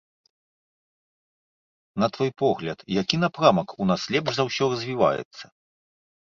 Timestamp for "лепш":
4.17-4.31